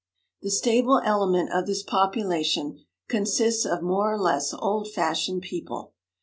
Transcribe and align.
The 0.41 0.49
stable 0.49 0.99
element 1.05 1.51
of 1.53 1.67
this 1.67 1.83
population 1.83 2.79
consists 3.07 3.65
of 3.65 3.83
more 3.83 4.11
or 4.11 4.17
less 4.17 4.51
old 4.51 4.91
fashioned 4.91 5.43
people. 5.43 5.93